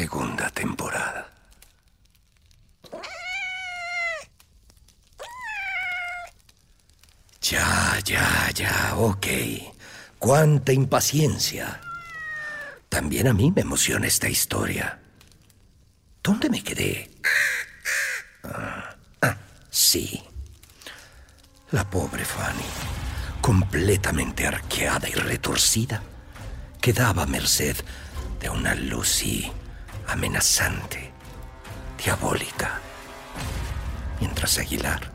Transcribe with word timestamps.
Segunda 0.00 0.48
temporada. 0.48 1.28
Ya, 7.42 7.98
ya, 8.02 8.50
ya, 8.54 8.94
ok. 8.96 9.26
Cuánta 10.18 10.72
impaciencia. 10.72 11.82
También 12.88 13.28
a 13.28 13.34
mí 13.34 13.52
me 13.54 13.60
emociona 13.60 14.06
esta 14.06 14.26
historia. 14.26 14.98
¿Dónde 16.22 16.48
me 16.48 16.64
quedé? 16.64 17.10
Ah, 18.44 18.96
ah, 19.20 19.36
sí. 19.68 20.22
La 21.72 21.84
pobre 21.90 22.24
Fanny, 22.24 22.70
completamente 23.42 24.46
arqueada 24.46 25.10
y 25.10 25.12
retorcida, 25.12 26.02
quedaba 26.80 27.24
a 27.24 27.26
merced 27.26 27.76
de 28.40 28.48
una 28.48 28.74
Lucy 28.74 29.59
amenazante, 30.10 31.12
diabólica, 32.02 32.80
mientras 34.20 34.58
Aguilar 34.58 35.10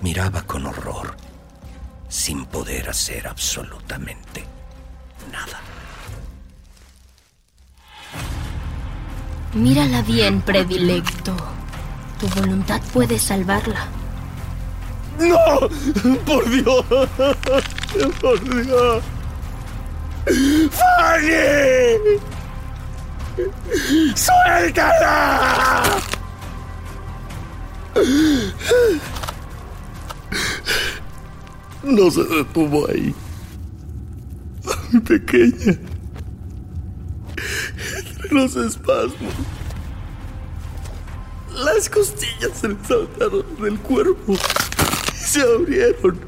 miraba 0.00 0.42
con 0.42 0.66
horror, 0.66 1.16
sin 2.08 2.46
poder 2.46 2.88
hacer 2.88 3.26
absolutamente 3.26 4.44
nada. 5.30 5.60
Mírala 9.54 10.02
bien, 10.02 10.40
predilecto. 10.42 11.36
Tu 12.20 12.28
voluntad 12.28 12.80
puede 12.92 13.18
salvarla. 13.18 13.88
¡No! 15.18 15.68
¡Por 16.24 16.48
Dios! 16.48 16.84
¡Por 18.20 18.64
Dios! 18.64 19.02
¡Fanny! 20.70 22.29
¡Suéltala! 24.14 25.82
No 31.82 32.10
se 32.10 32.24
detuvo 32.24 32.88
ahí. 32.88 33.14
A 34.66 34.92
mi 34.92 35.00
pequeña. 35.00 35.78
Entre 37.96 38.28
los 38.30 38.56
espasmos. 38.56 39.34
Las 41.54 41.88
costillas 41.88 42.52
se 42.60 42.68
le 42.68 42.76
saltaron 42.86 43.44
del 43.60 43.78
cuerpo 43.80 44.34
y 44.34 45.16
se 45.16 45.42
abrieron. 45.42 46.20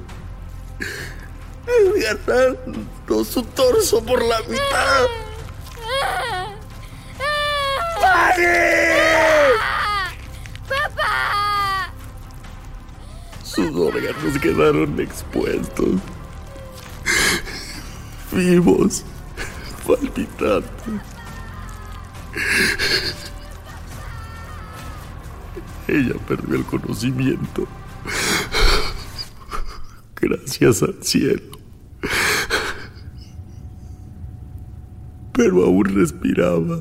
Desgarrando 1.94 3.25
su 3.25 3.43
torso 3.43 4.03
por 4.04 4.22
la 4.25 4.41
mitad. 4.49 5.21
Órganos 13.94 14.38
quedaron 14.41 15.00
expuestos. 15.00 16.00
Vivos. 18.32 19.04
Palpitantes. 19.86 21.03
Ella 25.88 26.14
perdió 26.26 26.56
el 26.56 26.64
conocimiento. 26.64 27.66
Gracias 30.16 30.82
al 30.82 31.02
cielo. 31.02 31.58
Pero 35.32 35.64
aún 35.64 35.84
respiraba. 35.86 36.81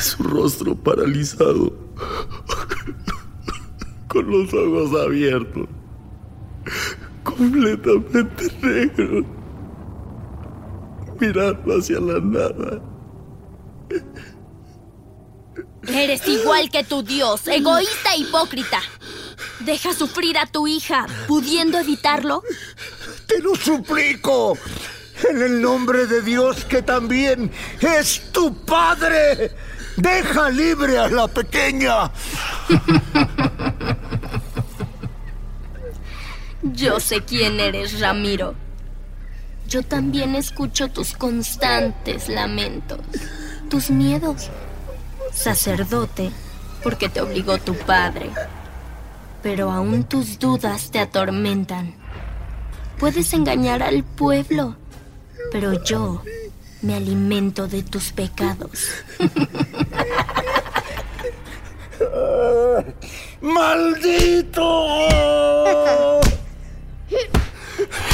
Su 0.00 0.22
rostro 0.58 0.74
paralizado, 0.74 1.72
con 4.08 4.30
los 4.30 4.52
ojos 4.52 5.00
abiertos, 5.00 5.68
completamente 7.22 8.50
negro, 8.62 9.24
mirando 11.20 11.78
hacia 11.78 12.00
la 12.00 12.20
nada. 12.20 12.82
Eres 15.86 16.26
igual 16.28 16.70
que 16.70 16.84
tu 16.84 17.02
Dios, 17.02 17.46
egoísta 17.48 18.14
e 18.14 18.20
hipócrita. 18.20 18.80
Deja 19.60 19.92
sufrir 19.92 20.38
a 20.38 20.46
tu 20.46 20.66
hija, 20.66 21.06
pudiendo 21.26 21.78
evitarlo. 21.78 22.42
Te 23.26 23.40
lo 23.40 23.54
suplico. 23.54 24.56
En 25.28 25.42
el 25.42 25.60
nombre 25.60 26.06
de 26.06 26.22
Dios 26.22 26.64
que 26.64 26.80
también 26.80 27.50
es 27.80 28.30
tu 28.30 28.54
padre. 28.64 29.50
Deja 29.98 30.48
libre 30.48 30.96
a 30.96 31.08
la 31.08 31.26
pequeña. 31.26 32.12
Yo 36.62 37.00
sé 37.00 37.22
quién 37.22 37.58
eres, 37.58 37.98
Ramiro. 37.98 38.54
Yo 39.66 39.82
también 39.82 40.36
escucho 40.36 40.86
tus 40.88 41.14
constantes 41.14 42.28
lamentos, 42.28 43.00
tus 43.68 43.90
miedos. 43.90 44.50
Sacerdote, 45.32 46.30
porque 46.84 47.08
te 47.08 47.20
obligó 47.20 47.58
tu 47.58 47.74
padre. 47.74 48.30
Pero 49.42 49.72
aún 49.72 50.04
tus 50.04 50.38
dudas 50.38 50.92
te 50.92 51.00
atormentan. 51.00 51.96
Puedes 53.00 53.32
engañar 53.32 53.82
al 53.82 54.04
pueblo, 54.04 54.76
pero 55.50 55.82
yo 55.82 56.22
me 56.82 56.94
alimento 56.94 57.66
de 57.66 57.82
tus 57.82 58.12
pecados. 58.12 58.88
¡Maldito! 63.40 64.60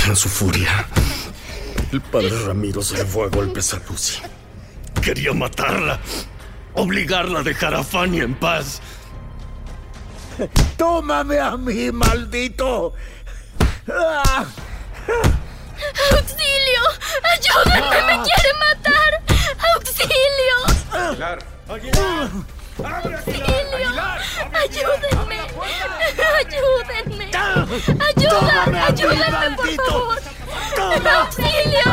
En 0.06 0.16
su 0.16 0.28
furia, 0.28 0.86
el 1.92 2.00
padre 2.00 2.30
Ramiro 2.46 2.82
se 2.82 2.96
le 2.96 3.04
fue 3.04 3.26
a 3.26 3.28
golpes 3.28 3.74
a 3.74 3.82
Lucy. 3.88 4.20
Quería 5.02 5.32
matarla, 5.32 6.00
obligarla 6.74 7.40
a 7.40 7.42
dejar 7.42 7.74
a 7.74 7.82
Fanny 7.82 8.20
en 8.20 8.34
paz. 8.34 8.80
¡Tómame 10.76 11.38
a 11.38 11.56
mí, 11.56 11.90
maldito! 11.92 12.94
¡Ah! 13.88 14.44
¡Auxilio! 16.12 16.82
¡Ayúdenme! 17.32 17.98
¡Me 18.02 18.14
quiere 18.24 18.52
matar! 18.58 19.12
¡Auxilio! 19.74 20.58
¡Auxilio! 21.68 22.04
¡Ayúdenme! 24.52 25.38
¡Ayúdenme! 26.40 27.26
¡Ayuda! 28.00 28.56
¡Ayúdenme, 28.86 29.48
por 29.56 29.68
favor! 29.86 30.18
¡Auxilio! 31.16 31.88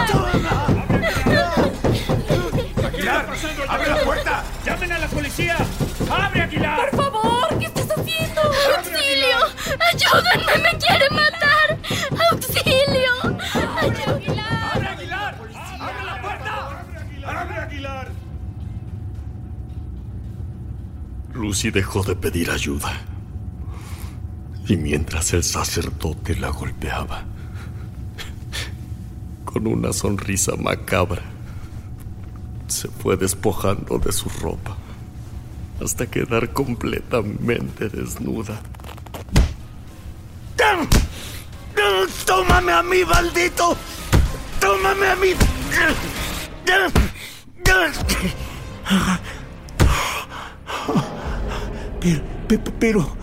Lucy 21.62 21.70
dejó 21.70 22.02
de 22.02 22.16
pedir 22.16 22.50
ayuda. 22.50 22.92
Y 24.68 24.78
mientras 24.78 25.32
el 25.34 25.44
sacerdote 25.44 26.36
la 26.36 26.50
golpeaba, 26.50 27.24
con 29.46 29.68
una 29.68 29.94
sonrisa 29.94 30.56
macabra, 30.56 31.22
se 32.68 32.88
fue 32.88 33.16
despojando 33.16 34.00
de 34.00 34.12
su 34.12 34.28
ropa 34.42 34.76
hasta 35.84 36.08
quedar 36.08 36.52
completamente 36.52 37.90
desnuda. 37.90 38.60
¡Tómame 42.26 42.72
a 42.72 42.82
mí, 42.82 43.06
maldito! 43.06 43.78
¡Tómame 44.60 45.08
a 45.08 45.16
mí! 45.16 45.36
Pero, 52.02 52.22
pe- 52.48 52.58
pero, 52.80 53.16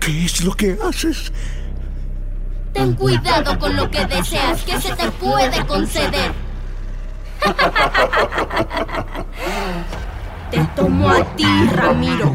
¿qué 0.00 0.24
es 0.24 0.42
lo 0.44 0.52
que 0.54 0.78
haces? 0.88 1.32
Ten 2.72 2.94
cuidado 2.94 3.58
con 3.58 3.74
lo 3.76 3.90
que 3.90 4.04
deseas, 4.06 4.62
que 4.62 4.80
se 4.80 4.94
te 4.94 5.10
puede 5.12 5.66
conceder. 5.66 6.32
Te 10.50 10.58
tomo 10.74 11.10
a 11.10 11.22
ti, 11.36 11.44
Ramiro. 11.74 12.34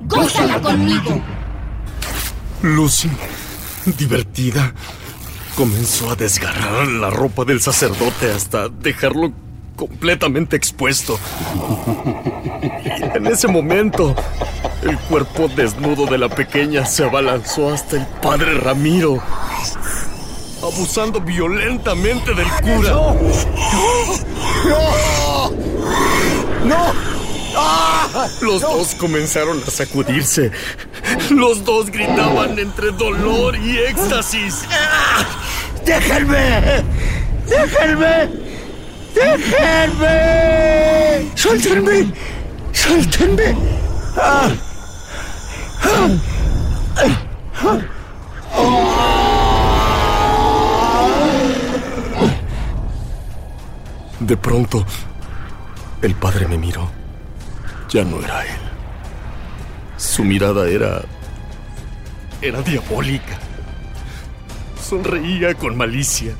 Gózala 0.00 0.60
conmigo. 0.60 1.20
Lucy, 2.62 3.10
divertida, 3.98 4.72
comenzó 5.56 6.10
a 6.12 6.16
desgarrar 6.16 6.86
la 6.86 7.10
ropa 7.10 7.44
del 7.44 7.60
sacerdote 7.60 8.30
hasta 8.32 8.68
dejarlo 8.68 9.32
completamente 9.80 10.56
expuesto. 10.56 11.18
En 13.14 13.26
ese 13.26 13.48
momento, 13.48 14.14
el 14.82 14.98
cuerpo 14.98 15.48
desnudo 15.48 16.04
de 16.04 16.18
la 16.18 16.28
pequeña 16.28 16.84
se 16.84 17.04
abalanzó 17.04 17.72
hasta 17.72 17.96
el 17.96 18.06
padre 18.20 18.58
Ramiro, 18.58 19.22
abusando 20.62 21.18
violentamente 21.18 22.34
del 22.34 22.46
cura. 22.46 22.90
¡No! 24.68 25.50
¡No! 26.66 26.92
¡Ah! 27.56 28.28
Los 28.42 28.60
dos 28.60 28.94
comenzaron 28.96 29.62
a 29.66 29.70
sacudirse. 29.70 30.50
Los 31.30 31.64
dos 31.64 31.86
gritaban 31.86 32.58
entre 32.58 32.90
dolor 32.90 33.56
y 33.56 33.78
éxtasis. 33.78 34.62
¡Déjenme! 35.86 36.84
¡Déjenme! 37.48 38.39
¡Déjenme! 39.14 40.10
¡Suéltenme! 41.34 42.12
¡Suéltenme! 42.72 43.56
De 54.20 54.36
pronto, 54.36 54.84
el 56.02 56.14
padre 56.14 56.46
me 56.46 56.58
miró. 56.58 56.88
Ya 57.88 58.04
no 58.04 58.20
era 58.20 58.44
él. 58.44 58.60
Su 59.96 60.24
mirada 60.24 60.68
era... 60.68 61.02
era 62.40 62.62
diabólica. 62.62 63.38
Sonreía 64.80 65.54
con 65.54 65.76
malicia, 65.76 66.34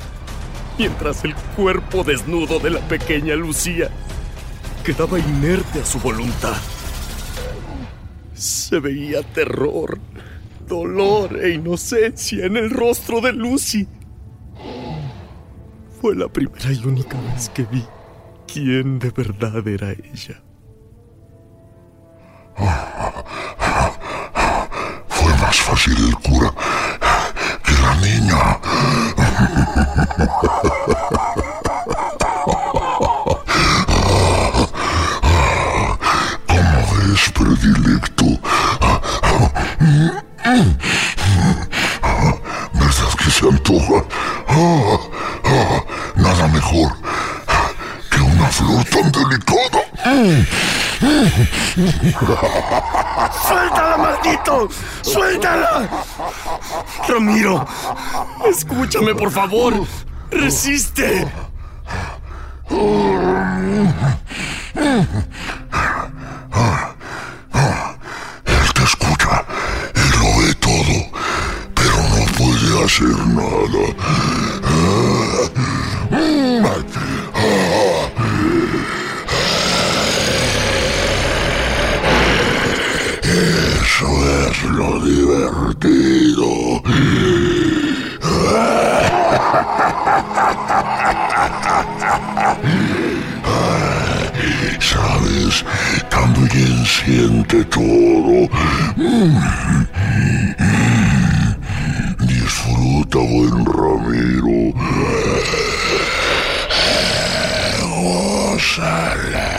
mientras 0.80 1.22
el 1.26 1.34
cuerpo 1.34 2.04
desnudo 2.04 2.58
de 2.58 2.70
la 2.70 2.80
pequeña 2.80 3.34
Lucía 3.34 3.90
quedaba 4.82 5.18
inerte 5.18 5.80
a 5.80 5.84
su 5.84 5.98
voluntad. 5.98 6.56
Se 8.32 8.80
veía 8.80 9.22
terror, 9.22 10.00
dolor 10.66 11.38
e 11.38 11.50
inocencia 11.50 12.46
en 12.46 12.56
el 12.56 12.70
rostro 12.70 13.20
de 13.20 13.34
Lucy. 13.34 13.86
Fue 16.00 16.16
la 16.16 16.28
primera 16.28 16.72
y 16.72 16.82
única 16.82 17.20
vez 17.20 17.50
que 17.50 17.64
vi 17.64 17.84
quién 18.50 18.98
de 18.98 19.10
verdad 19.10 19.68
era 19.68 19.92
ella. 19.92 20.42
Fue 25.08 25.32
más 25.42 25.60
fácil 25.60 26.08
el 26.08 26.14
cura 26.16 26.54
que 27.66 27.72
la 27.82 27.94
niña. 27.96 29.29
¿Cómo 36.46 36.78
ves, 36.92 37.24
predilecto? 37.32 38.26
¿Verdad 42.74 43.12
que 43.18 43.30
se 43.30 43.48
antoja? 43.48 44.04
Nada 46.16 46.48
mejor 46.48 46.92
que 48.10 48.20
una 48.20 48.48
flor 48.48 48.84
tan 48.84 49.10
delicada. 49.10 49.80
¡Suéltala, 53.48 53.96
maldito! 53.96 54.68
¡Suéltala! 55.00 55.88
Ramiro, 57.08 57.66
escúchame, 58.48 59.14
por 59.14 59.30
favor. 59.30 59.86
Resiste. 60.30 61.26
Él 68.44 68.72
te 68.74 68.82
escucha, 68.84 69.44
él 69.94 70.10
lo 70.20 70.26
ve 70.38 70.54
todo, 70.54 70.96
pero 71.74 71.96
no 72.10 72.20
puede 72.36 72.84
hacer 72.84 73.16
nada. 73.28 73.84
Eso 83.22 84.10
es 84.48 84.59
lo 84.72 85.00
divertido. 85.00 86.82
¿Sabes? 94.80 95.64
También 96.08 96.84
siente 96.86 97.64
todo. 97.64 98.48
Disfruta, 102.20 103.18
buen 103.18 103.64
Ramiro. 103.66 104.74
Gózala. 108.60 109.50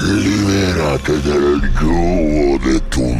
Libérate 0.00 1.12
del 1.12 1.60
yugo 1.80 2.58
de 2.64 2.80
tu. 2.90 3.16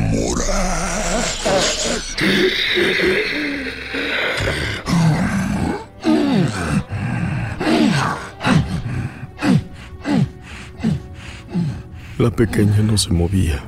La 12.19 12.31
pequeña 12.31 12.79
no 12.79 12.97
se 12.97 13.13
movía. 13.13 13.63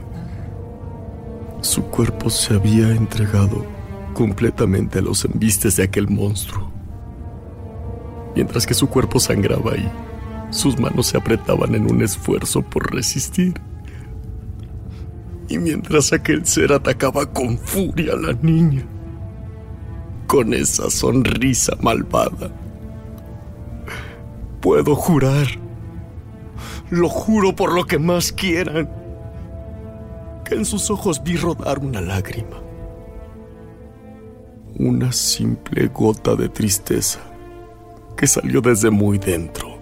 Su 1.60 1.82
cuerpo 1.84 2.30
se 2.30 2.54
había 2.54 2.88
entregado 2.88 3.66
completamente 4.14 5.00
a 5.00 5.02
los 5.02 5.24
embistes 5.26 5.76
de 5.76 5.82
aquel 5.82 6.08
monstruo, 6.08 6.72
mientras 8.34 8.66
que 8.66 8.72
su 8.72 8.88
cuerpo 8.88 9.20
sangraba 9.20 9.76
y 9.76 9.88
sus 10.58 10.78
manos 10.78 11.06
se 11.06 11.16
apretaban 11.16 11.74
en 11.74 11.90
un 11.90 12.02
esfuerzo 12.02 12.62
por 12.62 12.92
resistir. 12.92 13.54
Y 15.48 15.56
mientras 15.58 16.12
aquel 16.12 16.44
ser 16.46 16.72
atacaba 16.72 17.24
con 17.32 17.56
furia 17.56 18.12
a 18.12 18.16
la 18.16 18.32
niña, 18.42 18.84
con 20.26 20.52
esa 20.52 20.90
sonrisa 20.90 21.74
malvada, 21.80 22.50
puedo 24.60 24.94
jurar, 24.94 25.46
lo 26.90 27.08
juro 27.08 27.54
por 27.54 27.72
lo 27.72 27.86
que 27.86 27.98
más 27.98 28.32
quieran, 28.32 28.90
que 30.44 30.56
en 30.56 30.64
sus 30.64 30.90
ojos 30.90 31.22
vi 31.22 31.36
rodar 31.36 31.78
una 31.78 32.00
lágrima, 32.00 32.60
una 34.78 35.12
simple 35.12 35.88
gota 35.88 36.34
de 36.34 36.48
tristeza 36.48 37.20
que 38.16 38.26
salió 38.26 38.60
desde 38.60 38.90
muy 38.90 39.16
dentro, 39.16 39.77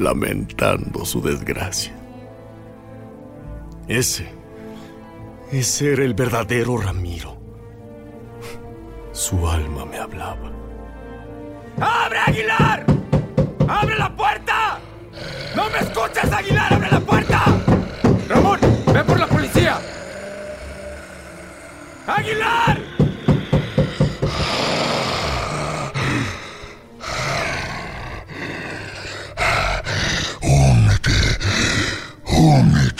lamentando 0.00 1.04
su 1.04 1.20
desgracia. 1.20 1.92
Ese, 3.86 4.32
ese 5.52 5.92
era 5.92 6.04
el 6.04 6.14
verdadero 6.14 6.78
Ramiro. 6.78 7.36
Su 9.12 9.46
alma 9.46 9.84
me 9.84 9.98
hablaba. 9.98 10.50
¡Abre, 11.78 12.18
Aguilar! 12.18 12.86
¡Abre 13.68 13.98
la 13.98 14.16
puerta! 14.16 14.80
¡No 15.54 15.68
me 15.68 15.78
escuchas, 15.78 16.32
Aguilar! 16.32 16.72
¡Abre 16.72 16.90
la 16.90 17.00
puerta! 17.00 17.44
¡Ramón! 18.28 18.58
¡Ve 18.86 19.04
por 19.04 19.20
la 19.20 19.26
policía! 19.26 19.78
¡Aguilar! 22.06 22.99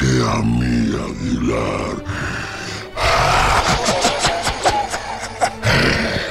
Únete 0.00 0.23
a 0.25 0.42
mí, 0.42 0.95
Aguilar. 0.95 1.97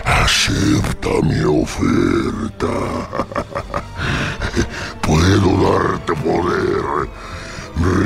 Acepta 0.05 1.13
mi 1.23 1.41
oferta. 1.43 2.73
Puedo 5.01 5.49
darte 5.63 6.13
poder, 6.15 7.09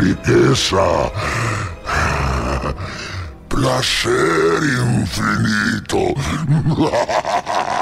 riqueza, 0.01 1.11
placer 3.49 4.63
infinito. 4.63 6.13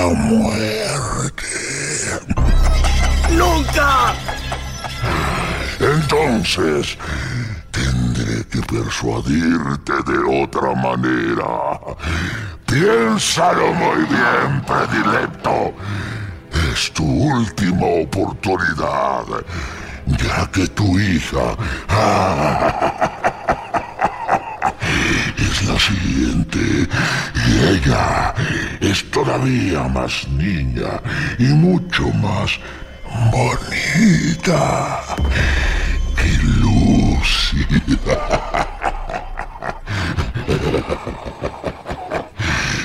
la 0.00 0.14
muerte. 0.14 1.46
¡Nunca! 3.30 4.14
Entonces, 5.78 6.96
tendré 7.70 8.44
que 8.50 8.60
persuadirte 8.62 9.92
de 10.10 10.42
otra 10.42 10.74
manera. 10.74 11.80
Piénsalo 12.66 13.72
muy 13.74 14.04
bien, 14.06 14.62
predilecto. 14.66 15.74
Es 16.72 16.92
tu 16.92 17.04
última 17.04 17.86
oportunidad, 18.02 19.24
ya 20.06 20.50
que 20.50 20.66
tu 20.68 20.98
hija 20.98 21.56
la 25.66 25.78
siguiente 25.78 26.58
y 27.48 27.58
ella 27.68 28.34
es 28.80 29.10
todavía 29.10 29.82
más 29.88 30.26
niña 30.28 31.00
y 31.38 31.44
mucho 31.44 32.08
más 32.14 32.58
bonita 33.32 35.00
que 36.16 36.38
Lucy. 36.60 37.66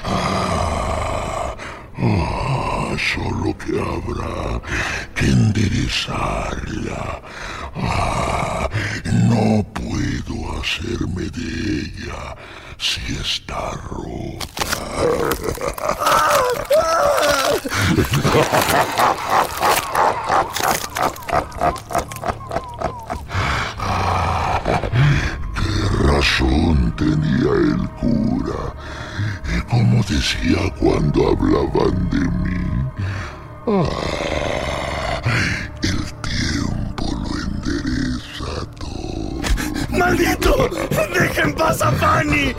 Ah, 0.07 1.55
ah, 1.97 2.95
solo 2.97 3.57
que 3.57 3.79
habrá 3.79 4.61
que 5.15 5.25
enderezarla. 5.25 7.21
Ah, 7.75 8.54
no 9.03 9.63
puedo 9.73 10.59
hacerme 10.59 11.23
de 11.29 11.81
ella 11.81 12.35
si 12.77 13.15
está 13.15 13.71
rota. 13.89 14.45
¿Qué 25.55 26.07
razón 26.07 26.95
tenía 26.95 27.51
el 27.51 27.89
cura? 27.99 28.73
Y 29.55 29.61
como 29.69 30.03
decía 30.03 30.73
cuando 30.79 31.29
hablaban 31.29 32.09
de 32.09 32.19
mí. 32.19 32.55
Fanny! 42.15 42.55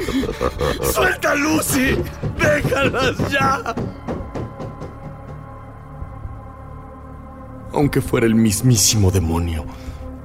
¡Suelta 0.92 1.30
a 1.30 1.34
Lucy! 1.34 1.96
¡Déjalas 2.38 3.16
ya! 3.30 3.74
Aunque 7.72 8.02
fuera 8.02 8.26
el 8.26 8.34
mismísimo 8.34 9.10
demonio, 9.10 9.64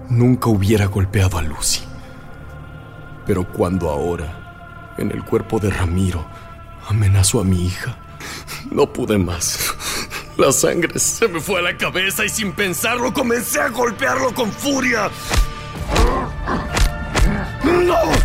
nunca 0.10 0.50
hubiera 0.50 0.86
golpeado 0.88 1.38
a 1.38 1.42
Lucy. 1.42 1.82
Pero 3.26 3.50
cuando 3.54 3.90
ahora, 3.90 4.96
en 4.98 5.12
el 5.12 5.24
cuerpo 5.24 5.60
de 5.60 5.70
Ramiro, 5.70 6.26
amenazó 6.90 7.40
a 7.40 7.46
mi 7.46 7.66
hija, 7.66 7.98
no 8.70 8.92
pude 8.92 9.18
más. 9.18 9.74
La 10.38 10.52
sangre 10.52 10.98
se 11.00 11.28
me 11.30 11.40
fue 11.40 11.60
a 11.60 11.62
la 11.62 11.78
cabeza 11.78 12.26
y 12.26 12.30
sin 12.30 12.52
pensarlo 12.52 13.14
comencé 13.14 13.62
a 13.62 13.70
golpearlo 13.70 14.34
con 14.34 14.52
furia. 14.52 15.10
¡No 17.64 18.21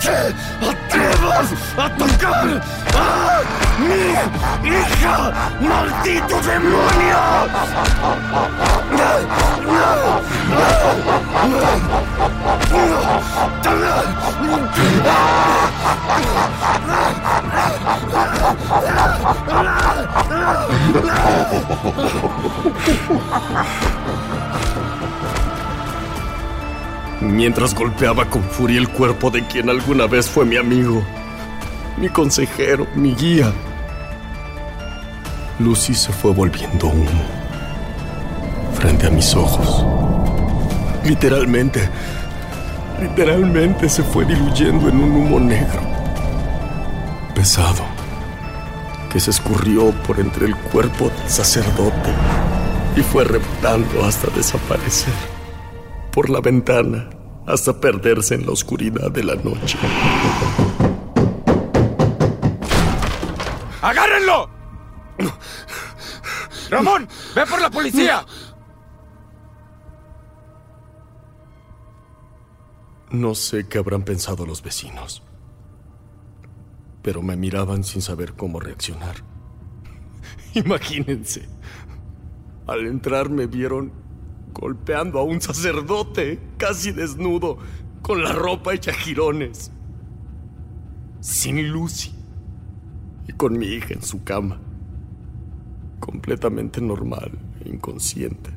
te 0.00 0.34
atrevas 0.66 1.52
a 1.76 1.90
tocar 1.96 2.62
a 2.94 3.42
mi 3.78 4.68
hija! 4.68 5.32
¡Maldito 5.60 6.40
demonio! 6.42 7.20
Mientras 27.20 27.74
golpeaba 27.74 28.24
con 28.30 28.42
furia 28.42 28.78
el 28.78 28.88
cuerpo 28.88 29.30
de 29.30 29.46
quien 29.46 29.68
alguna 29.68 30.06
vez 30.06 30.26
fue 30.26 30.46
mi 30.46 30.56
amigo, 30.56 31.02
mi 31.98 32.08
consejero, 32.08 32.86
mi 32.94 33.14
guía, 33.14 33.52
Lucy 35.58 35.94
se 35.94 36.12
fue 36.12 36.32
volviendo 36.32 36.86
humo 36.86 37.10
frente 38.72 39.06
a 39.06 39.10
mis 39.10 39.34
ojos. 39.34 39.84
Literalmente, 41.04 41.90
literalmente 42.98 43.90
se 43.90 44.02
fue 44.02 44.24
diluyendo 44.24 44.88
en 44.88 44.96
un 44.96 45.14
humo 45.16 45.38
negro, 45.38 45.82
pesado, 47.34 47.84
que 49.12 49.20
se 49.20 49.30
escurrió 49.30 49.90
por 50.06 50.20
entre 50.20 50.46
el 50.46 50.56
cuerpo 50.56 51.10
del 51.10 51.28
sacerdote 51.28 52.14
y 52.96 53.02
fue 53.02 53.24
rebotando 53.24 54.06
hasta 54.06 54.34
desaparecer 54.34 55.29
por 56.12 56.30
la 56.30 56.40
ventana 56.40 57.10
hasta 57.46 57.80
perderse 57.80 58.34
en 58.34 58.46
la 58.46 58.52
oscuridad 58.52 59.10
de 59.10 59.24
la 59.24 59.34
noche. 59.36 59.78
¡Agárrenlo! 63.82 64.48
¡Ramón! 66.70 67.08
¡Ve 67.34 67.46
por 67.46 67.60
la 67.60 67.70
policía! 67.70 68.24
No 73.10 73.34
sé 73.34 73.66
qué 73.66 73.78
habrán 73.78 74.04
pensado 74.04 74.46
los 74.46 74.62
vecinos, 74.62 75.24
pero 77.02 77.22
me 77.22 77.36
miraban 77.36 77.82
sin 77.82 78.02
saber 78.02 78.34
cómo 78.34 78.60
reaccionar. 78.60 79.16
Imagínense, 80.54 81.48
al 82.68 82.86
entrar 82.86 83.28
me 83.28 83.46
vieron 83.46 83.92
golpeando 84.52 85.18
a 85.18 85.22
un 85.22 85.40
sacerdote 85.40 86.40
casi 86.56 86.92
desnudo, 86.92 87.58
con 88.02 88.22
la 88.22 88.32
ropa 88.32 88.74
hecha 88.74 88.92
jirones, 88.92 89.70
sin 91.20 91.70
Lucy 91.70 92.12
y 93.28 93.32
con 93.32 93.58
mi 93.58 93.66
hija 93.66 93.94
en 93.94 94.02
su 94.02 94.24
cama, 94.24 94.58
completamente 95.98 96.80
normal 96.80 97.38
e 97.64 97.68
inconsciente. 97.68 98.50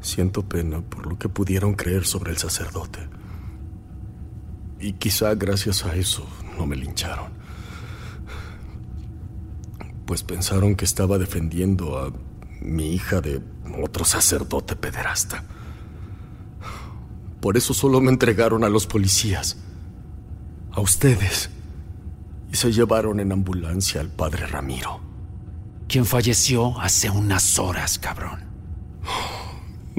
Siento 0.00 0.42
pena 0.48 0.80
por 0.80 1.06
lo 1.06 1.18
que 1.18 1.28
pudieron 1.28 1.74
creer 1.74 2.06
sobre 2.06 2.30
el 2.30 2.38
sacerdote. 2.38 3.00
Y 4.80 4.94
quizá 4.94 5.34
gracias 5.34 5.84
a 5.84 5.94
eso 5.96 6.26
no 6.56 6.66
me 6.66 6.76
lincharon. 6.76 7.32
Pues 10.06 10.22
pensaron 10.22 10.76
que 10.76 10.86
estaba 10.86 11.18
defendiendo 11.18 11.98
a 11.98 12.10
mi 12.60 12.92
hija 12.94 13.20
de 13.20 13.40
otro 13.82 14.04
sacerdote 14.04 14.76
pederasta. 14.76 15.44
Por 17.40 17.56
eso 17.56 17.74
solo 17.74 18.00
me 18.00 18.10
entregaron 18.10 18.64
a 18.64 18.68
los 18.68 18.86
policías, 18.86 19.58
a 20.72 20.80
ustedes, 20.80 21.50
y 22.50 22.56
se 22.56 22.72
llevaron 22.72 23.20
en 23.20 23.32
ambulancia 23.32 24.00
al 24.00 24.08
padre 24.08 24.46
Ramiro. 24.46 25.00
Quien 25.86 26.04
falleció 26.04 26.78
hace 26.80 27.08
unas 27.10 27.58
horas, 27.58 27.98
cabrón. 27.98 28.44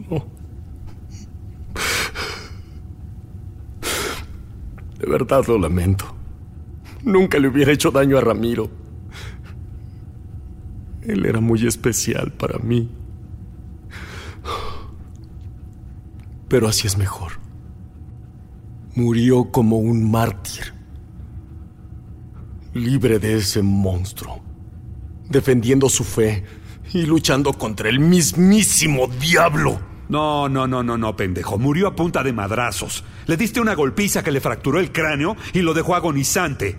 No. 0.09 0.25
De 4.99 5.07
verdad 5.07 5.45
lo 5.47 5.57
lamento. 5.57 6.05
Nunca 7.03 7.39
le 7.39 7.47
hubiera 7.47 7.71
hecho 7.71 7.89
daño 7.89 8.17
a 8.17 8.21
Ramiro. 8.21 8.69
Él 11.03 11.25
era 11.25 11.39
muy 11.39 11.65
especial 11.65 12.31
para 12.33 12.59
mí. 12.59 12.89
Pero 16.47 16.67
así 16.67 16.87
es 16.87 16.97
mejor. 16.97 17.33
Murió 18.95 19.51
como 19.51 19.77
un 19.77 20.09
mártir. 20.09 20.73
Libre 22.73 23.19
de 23.19 23.37
ese 23.37 23.61
monstruo. 23.61 24.41
Defendiendo 25.29 25.89
su 25.89 26.03
fe 26.03 26.43
y 26.93 27.03
luchando 27.03 27.53
contra 27.53 27.89
el 27.89 27.99
mismísimo 27.99 29.07
diablo. 29.07 29.79
No, 30.09 30.49
no, 30.49 30.67
no, 30.67 30.81
no, 30.81 30.97
no, 30.97 31.15
pendejo. 31.15 31.59
Murió 31.59 31.87
a 31.87 31.95
punta 31.95 32.23
de 32.23 32.33
madrazos. 32.33 33.03
Le 33.27 33.37
diste 33.37 33.61
una 33.61 33.75
golpiza 33.75 34.23
que 34.23 34.31
le 34.31 34.41
fracturó 34.41 34.79
el 34.79 34.91
cráneo 34.91 35.37
y 35.53 35.61
lo 35.61 35.75
dejó 35.75 35.95
agonizante. 35.95 36.77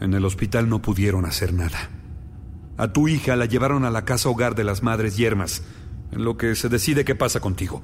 En 0.00 0.14
el 0.14 0.24
hospital 0.24 0.68
no 0.70 0.80
pudieron 0.80 1.26
hacer 1.26 1.52
nada. 1.52 1.90
A 2.76 2.92
tu 2.92 3.08
hija 3.08 3.36
la 3.36 3.46
llevaron 3.46 3.84
a 3.84 3.90
la 3.90 4.04
casa 4.04 4.28
hogar 4.28 4.54
de 4.54 4.64
las 4.64 4.82
madres 4.82 5.16
yermas, 5.16 5.62
en 6.12 6.24
lo 6.24 6.36
que 6.36 6.54
se 6.54 6.68
decide 6.68 7.04
qué 7.04 7.14
pasa 7.14 7.40
contigo. 7.40 7.82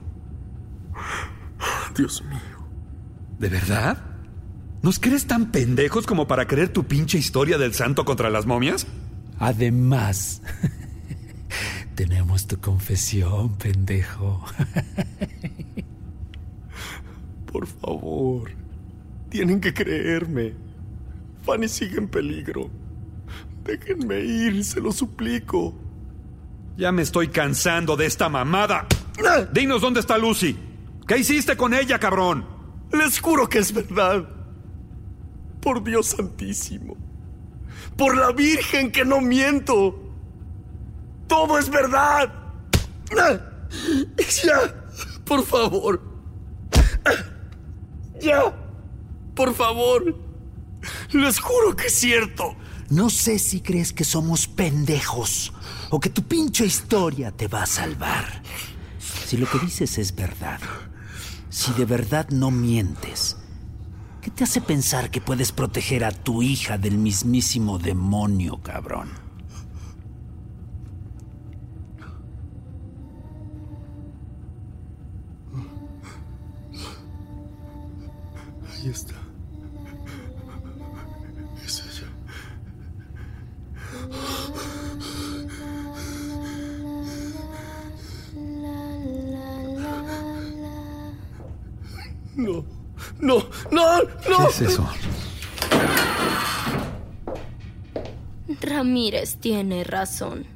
Dios 1.97 2.23
mío. 2.25 2.39
¿De 3.39 3.49
verdad? 3.49 4.03
¿Nos 4.83 4.99
crees 4.99 5.27
tan 5.27 5.51
pendejos 5.51 6.07
como 6.07 6.27
para 6.27 6.47
creer 6.47 6.71
tu 6.71 6.85
pinche 6.85 7.19
historia 7.19 7.59
del 7.59 7.75
santo 7.75 8.05
contra 8.05 8.31
las 8.31 8.47
momias? 8.47 8.87
Además, 9.39 10.43
tenemos 11.95 12.47
tu 12.47 12.59
confesión, 12.59 13.57
pendejo. 13.59 14.45
Por 17.53 17.67
favor, 17.67 18.51
tienen 19.29 19.61
que 19.61 19.75
creerme. 19.75 20.55
Fanny 21.45 21.69
sigue 21.69 21.99
en 21.99 22.09
peligro. 22.09 22.71
Déjenme 23.71 24.19
ir, 24.19 24.65
se 24.65 24.81
lo 24.81 24.91
suplico. 24.91 25.73
Ya 26.77 26.91
me 26.91 27.03
estoy 27.03 27.29
cansando 27.29 27.97
de 27.97 28.07
esta 28.07 28.29
mamada. 28.29 28.89
Dinos 29.53 29.81
dónde 29.81 30.01
está 30.01 30.19
Lucy. 30.19 30.59
¿Qué 31.07 31.19
hiciste 31.19 31.57
con 31.57 31.73
ella, 31.73 32.01
cabrón? 32.01 32.45
Les 32.93 33.21
juro 33.21 33.49
que 33.49 33.59
es 33.59 33.73
verdad. 33.73 34.29
Por 35.61 35.85
Dios 35.85 36.07
santísimo. 36.07 36.97
Por 37.97 38.17
la 38.17 38.33
Virgen 38.33 38.91
que 38.91 39.05
no 39.05 39.21
miento. 39.21 40.03
Todo 41.29 41.57
es 41.57 41.71
verdad. 41.71 42.33
Ya, 44.45 44.75
por 45.25 45.45
favor. 45.45 46.03
Ya, 48.21 48.53
por 49.37 49.55
favor. 49.55 50.17
Les 51.13 51.39
juro 51.39 51.77
que 51.77 51.87
es 51.87 51.95
cierto. 51.95 52.57
No 52.91 53.09
sé 53.09 53.39
si 53.39 53.61
crees 53.61 53.93
que 53.93 54.03
somos 54.03 54.49
pendejos 54.49 55.53
o 55.91 56.01
que 56.01 56.11
tu 56.11 56.25
pinche 56.25 56.67
historia 56.67 57.31
te 57.31 57.47
va 57.47 57.63
a 57.63 57.67
salvar. 57.67 58.43
Si 58.99 59.37
lo 59.37 59.49
que 59.49 59.61
dices 59.61 59.97
es 59.97 60.13
verdad, 60.13 60.59
si 61.51 61.73
de 61.75 61.85
verdad 61.85 62.29
no 62.31 62.51
mientes, 62.51 63.37
¿qué 64.21 64.33
te 64.33 64.43
hace 64.43 64.61
pensar 64.61 65.09
que 65.13 65.21
puedes 65.21 65.53
proteger 65.53 66.05
a 66.05 66.11
tu 66.11 66.43
hija 66.43 66.79
del 66.79 66.99
mismísimo 66.99 67.79
demonio, 67.79 68.61
cabrón? 68.61 69.11
Ahí 78.75 78.89
está. 78.89 79.20
No, 93.21 93.49
no, 93.71 94.03
no. 94.03 94.39
¿Qué 94.39 94.45
es 94.51 94.61
eso? 94.61 94.89
Ramírez 98.61 99.37
tiene 99.37 99.85
razón. 99.85 100.47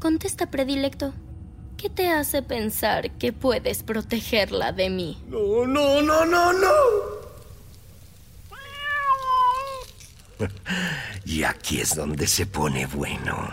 Contesta, 0.00 0.50
predilecto. 0.50 1.14
¿Qué 1.76 1.90
te 1.90 2.08
hace 2.08 2.42
pensar 2.42 3.10
que 3.12 3.32
puedes 3.32 3.82
protegerla 3.82 4.72
de 4.72 4.90
mí? 4.90 5.22
No, 5.28 5.66
no, 5.66 6.02
no, 6.02 6.24
no, 6.24 6.52
no. 6.52 6.68
Y 11.24 11.44
aquí 11.44 11.80
es 11.80 11.94
donde 11.94 12.26
se 12.26 12.46
pone 12.46 12.86
bueno. 12.86 13.50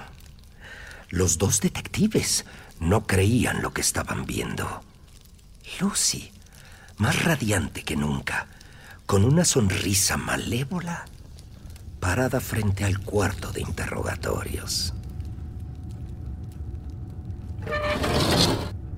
Los 1.10 1.38
dos 1.38 1.62
detectives 1.62 2.46
no 2.80 3.06
creían 3.06 3.62
lo 3.62 3.74
que 3.74 3.82
estaban 3.82 4.26
viendo. 4.26 4.82
Lucy, 5.80 6.32
más 7.02 7.24
radiante 7.24 7.82
que 7.82 7.96
nunca, 7.96 8.46
con 9.08 9.26
una 9.26 9.44
sonrisa 9.44 10.18
malévola, 10.18 11.06
parada 12.00 12.40
frente 12.40 12.86
al 12.86 13.00
cuarto 13.00 13.52
de 13.52 13.62
interrogatorios. 13.62 14.94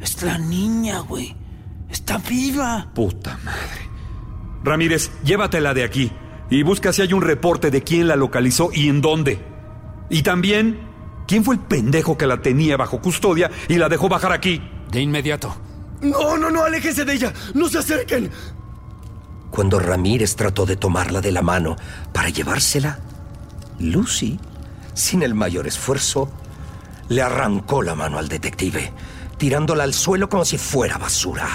Es 0.01 0.21
la 0.21 0.37
niña, 0.37 0.99
güey. 0.99 1.33
Está 1.89 2.17
viva. 2.17 2.91
Puta 2.93 3.39
madre. 3.45 3.89
Ramírez, 4.65 5.09
llévatela 5.23 5.73
de 5.73 5.85
aquí 5.85 6.11
y 6.49 6.61
busca 6.61 6.91
si 6.91 7.03
hay 7.03 7.13
un 7.13 7.21
reporte 7.21 7.71
de 7.71 7.83
quién 7.83 8.09
la 8.09 8.17
localizó 8.17 8.69
y 8.73 8.89
en 8.89 8.99
dónde. 8.99 9.39
Y 10.09 10.23
también, 10.23 10.77
¿quién 11.25 11.45
fue 11.45 11.55
el 11.55 11.61
pendejo 11.61 12.17
que 12.17 12.27
la 12.27 12.41
tenía 12.41 12.75
bajo 12.75 13.01
custodia 13.01 13.49
y 13.69 13.75
la 13.75 13.87
dejó 13.87 14.09
bajar 14.09 14.33
aquí? 14.33 14.61
De 14.91 14.99
inmediato. 14.99 15.55
No, 16.03 16.37
no, 16.37 16.51
no, 16.51 16.63
aléjense 16.63 17.05
de 17.05 17.13
ella. 17.13 17.33
No 17.53 17.69
se 17.69 17.79
acerquen. 17.79 18.29
Cuando 19.49 19.79
Ramírez 19.79 20.35
trató 20.35 20.65
de 20.65 20.75
tomarla 20.75 21.21
de 21.21 21.31
la 21.31 21.41
mano 21.41 21.75
para 22.11 22.29
llevársela, 22.29 22.99
Lucy, 23.79 24.39
sin 24.93 25.23
el 25.23 25.33
mayor 25.33 25.65
esfuerzo, 25.67 26.29
le 27.07 27.21
arrancó 27.21 27.81
la 27.81 27.95
mano 27.95 28.17
al 28.17 28.27
detective, 28.27 28.91
tirándola 29.37 29.83
al 29.83 29.93
suelo 29.93 30.27
como 30.27 30.43
si 30.43 30.57
fuera 30.57 30.97
basura. 30.97 31.47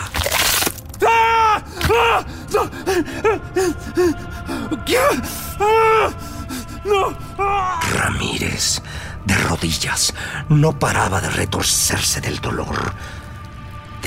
Ramírez, 7.95 8.81
de 9.25 9.35
rodillas, 9.35 10.15
no 10.49 10.79
paraba 10.79 11.21
de 11.21 11.31
retorcerse 11.31 12.21
del 12.21 12.41
dolor. 12.41 12.95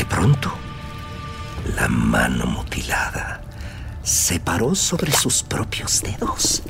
De 0.02 0.08
pronto, 0.08 0.52
la 1.76 1.88
mano 1.88 2.48
mutilada 2.48 3.40
se 4.02 4.40
paró 4.40 4.74
sobre 4.74 5.12
sus 5.12 5.44
propios 5.44 6.02
dedos 6.02 6.64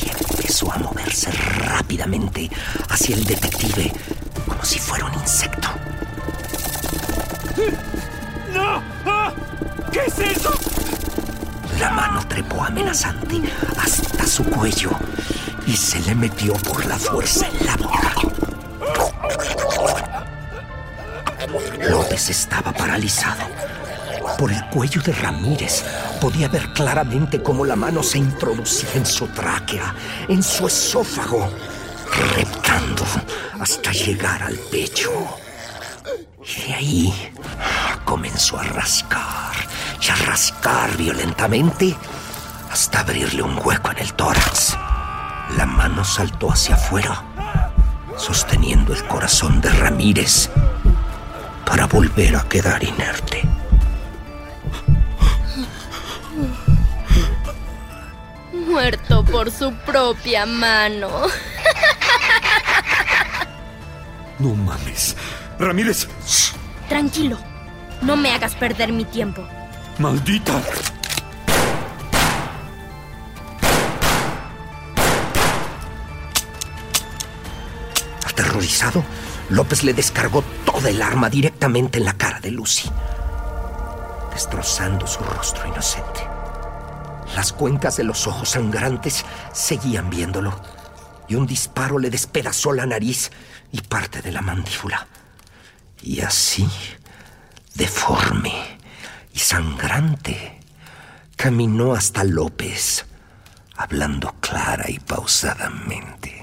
y 0.00 0.08
empezó 0.08 0.72
a 0.72 0.78
moverse 0.78 1.32
rápidamente 1.32 2.48
hacia 2.88 3.16
el 3.16 3.24
detective 3.24 3.92
como 4.46 4.64
si 4.64 4.78
fuera 4.78 5.06
un 5.06 5.14
insecto. 5.14 5.68
¿Qué 9.90 10.02
es 10.06 10.18
eso? 10.36 10.54
La 11.80 11.90
mano 11.90 12.24
trepó 12.28 12.62
amenazante 12.62 13.42
hasta 13.76 14.24
su 14.24 14.44
cuello 14.44 14.90
y 15.66 15.76
se 15.76 15.98
le 15.98 16.14
metió 16.14 16.52
por 16.52 16.86
la 16.86 16.96
fuerza 16.96 17.48
en 17.48 17.66
la 17.66 17.76
boca. 17.76 18.14
López 21.88 22.30
estaba 22.30 22.72
paralizado. 22.72 23.44
Por 24.38 24.52
el 24.52 24.64
cuello 24.68 25.00
de 25.02 25.12
Ramírez 25.12 25.84
podía 26.20 26.48
ver 26.48 26.72
claramente 26.72 27.42
cómo 27.42 27.64
la 27.64 27.76
mano 27.76 28.02
se 28.02 28.18
introducía 28.18 28.90
en 28.94 29.06
su 29.06 29.26
tráquea, 29.28 29.94
en 30.28 30.42
su 30.42 30.66
esófago, 30.66 31.48
reptando 32.34 33.04
hasta 33.60 33.92
llegar 33.92 34.42
al 34.42 34.56
pecho. 34.70 35.10
Y 36.44 36.68
de 36.68 36.74
ahí 36.74 37.32
comenzó 38.04 38.58
a 38.58 38.64
rascar 38.64 39.54
y 40.00 40.10
a 40.10 40.16
rascar 40.26 40.96
violentamente 40.96 41.96
hasta 42.70 43.00
abrirle 43.00 43.42
un 43.42 43.58
hueco 43.64 43.90
en 43.92 43.98
el 43.98 44.12
tórax. 44.14 44.76
La 45.56 45.64
mano 45.64 46.04
saltó 46.04 46.52
hacia 46.52 46.74
afuera, 46.74 47.24
sosteniendo 48.16 48.92
el 48.92 49.04
corazón 49.06 49.60
de 49.60 49.70
Ramírez 49.70 50.50
para 51.66 51.86
volver 51.86 52.36
a 52.36 52.48
quedar 52.48 52.82
inerte. 52.82 53.42
Muerto 58.52 59.24
por 59.24 59.50
su 59.50 59.74
propia 59.84 60.46
mano. 60.46 61.08
No 64.38 64.54
mames. 64.54 65.16
Ramírez. 65.58 66.06
Tranquilo. 66.88 67.38
No 68.02 68.16
me 68.16 68.32
hagas 68.32 68.54
perder 68.54 68.92
mi 68.92 69.04
tiempo. 69.04 69.46
Maldita. 69.98 70.60
Aterrorizado, 78.26 79.02
López 79.48 79.82
le 79.82 79.94
descargó 79.94 80.44
toda 80.76 80.90
el 80.90 81.00
arma 81.00 81.30
directamente 81.30 81.96
en 81.96 82.04
la 82.04 82.18
cara 82.18 82.38
de 82.38 82.50
Lucy, 82.50 82.90
destrozando 84.30 85.06
su 85.06 85.20
rostro 85.20 85.66
inocente. 85.66 86.20
Las 87.34 87.54
cuencas 87.54 87.96
de 87.96 88.04
los 88.04 88.26
ojos 88.26 88.50
sangrantes 88.50 89.24
seguían 89.54 90.10
viéndolo, 90.10 90.60
y 91.28 91.34
un 91.34 91.46
disparo 91.46 91.98
le 91.98 92.10
despedazó 92.10 92.74
la 92.74 92.84
nariz 92.84 93.30
y 93.72 93.80
parte 93.80 94.20
de 94.20 94.32
la 94.32 94.42
mandíbula. 94.42 95.06
Y 96.02 96.20
así, 96.20 96.68
deforme 97.74 98.78
y 99.32 99.38
sangrante, 99.38 100.60
caminó 101.36 101.94
hasta 101.94 102.22
López, 102.22 103.06
hablando 103.76 104.34
clara 104.40 104.90
y 104.90 104.98
pausadamente. 104.98 106.35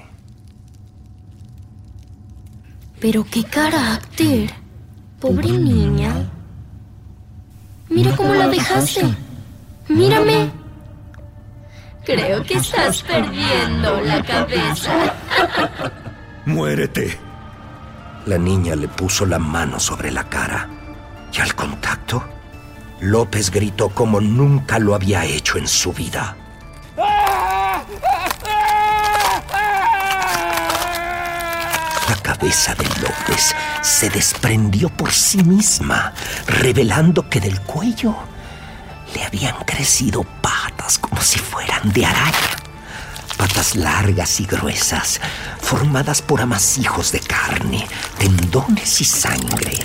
Pero 3.04 3.22
qué 3.30 3.44
carácter. 3.44 4.50
Pobre 5.20 5.50
niña. 5.50 6.26
Mira 7.90 8.16
cómo 8.16 8.32
la 8.32 8.48
dejaste. 8.48 9.02
Mírame. 9.88 10.50
Creo 12.06 12.42
que 12.44 12.54
estás 12.54 13.02
perdiendo 13.02 14.00
la 14.00 14.24
cabeza. 14.24 15.14
Muérete. 16.46 17.18
La 18.24 18.38
niña 18.38 18.74
le 18.74 18.88
puso 18.88 19.26
la 19.26 19.38
mano 19.38 19.78
sobre 19.78 20.10
la 20.10 20.24
cara 20.24 20.66
y 21.30 21.42
al 21.42 21.54
contacto, 21.54 22.24
López 23.00 23.50
gritó 23.50 23.90
como 23.90 24.18
nunca 24.18 24.78
lo 24.78 24.94
había 24.94 25.26
hecho 25.26 25.58
en 25.58 25.68
su 25.68 25.92
vida. 25.92 26.38
Cabeza 32.44 32.74
de 32.74 32.84
López 33.00 33.54
se 33.80 34.10
desprendió 34.10 34.90
por 34.90 35.10
sí 35.12 35.42
misma, 35.42 36.12
revelando 36.46 37.26
que 37.30 37.40
del 37.40 37.58
cuello 37.62 38.14
le 39.14 39.24
habían 39.24 39.56
crecido 39.64 40.24
patas 40.42 40.98
como 40.98 41.22
si 41.22 41.38
fueran 41.38 41.90
de 41.94 42.04
araña. 42.04 42.34
Patas 43.38 43.76
largas 43.76 44.40
y 44.40 44.44
gruesas, 44.44 45.22
formadas 45.58 46.20
por 46.20 46.42
amasijos 46.42 47.12
de 47.12 47.20
carne, 47.20 47.86
tendones 48.18 49.00
y 49.00 49.04
sangre. 49.06 49.78